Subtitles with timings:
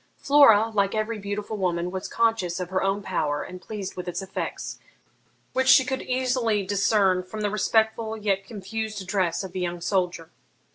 [0.17, 4.19] Flora, like every beautiful woman, was conscious of her own power, and pleased with its
[4.19, 4.79] effects,
[5.53, 10.31] which she could easily discern from the respectful yet confused address of the young soldier.